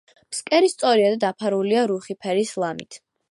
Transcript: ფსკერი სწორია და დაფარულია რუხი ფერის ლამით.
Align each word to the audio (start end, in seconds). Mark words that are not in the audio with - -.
ფსკერი 0.35 0.71
სწორია 0.71 1.11
და 1.15 1.19
დაფარულია 1.25 1.85
რუხი 1.93 2.17
ფერის 2.25 2.57
ლამით. 2.65 2.99